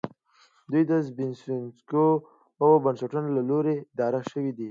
دوی 0.71 0.83
د 0.89 0.91
زبېښونکو 1.07 2.03
بنسټونو 2.83 3.29
له 3.37 3.41
لوري 3.49 3.75
اداره 3.93 4.21
شوې 4.29 4.51
دي 4.55 4.59